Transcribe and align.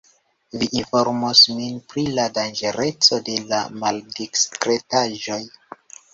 Vi 0.61 0.67
informas 0.77 1.41
min 1.57 1.77
pri 1.93 2.05
la 2.13 2.25
danĝereco 2.39 3.21
de 3.29 3.37
la 3.53 3.61
maldiskretaĵoj. 3.85 5.41